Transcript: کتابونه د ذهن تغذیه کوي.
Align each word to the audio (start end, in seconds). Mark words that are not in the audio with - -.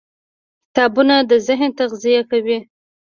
کتابونه 0.67 1.15
د 1.29 1.31
ذهن 1.47 1.69
تغذیه 1.79 2.21
کوي. 2.31 2.59